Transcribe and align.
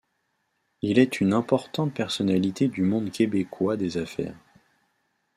Il 0.81 0.97
est 0.97 1.21
une 1.21 1.31
importante 1.31 1.93
personnalité 1.93 2.67
du 2.67 2.81
monde 2.81 3.11
québécois 3.11 3.77
des 3.77 3.97
affaires. 3.99 4.33